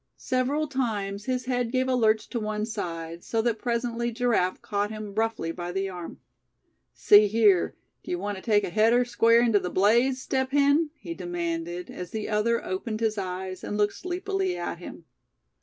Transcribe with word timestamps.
Several 0.17 0.65
times 0.67 1.25
his 1.25 1.45
head 1.45 1.71
gave 1.71 1.87
a 1.87 1.93
lurch 1.93 2.27
to 2.29 2.39
one 2.39 2.65
side, 2.65 3.23
so 3.23 3.39
that 3.43 3.59
presently 3.59 4.11
Giraffe 4.11 4.59
caught 4.59 4.89
him 4.89 5.13
roughly 5.13 5.51
by 5.51 5.71
the 5.71 5.89
arm. 5.89 6.19
"See 6.91 7.27
here, 7.27 7.75
d'ye 8.03 8.15
want 8.15 8.35
to 8.35 8.41
take 8.41 8.63
a 8.63 8.71
header 8.71 9.05
square 9.05 9.41
into 9.43 9.59
the 9.59 9.69
blaze, 9.69 10.19
Step 10.19 10.49
Hen?" 10.53 10.89
he 10.95 11.13
demanded, 11.13 11.91
as 11.91 12.09
the 12.09 12.29
other 12.29 12.65
opened 12.65 12.99
his 12.99 13.19
eyes, 13.19 13.63
and 13.63 13.77
looked 13.77 13.93
sleepily 13.93 14.57
at 14.57 14.79
him. 14.79 15.05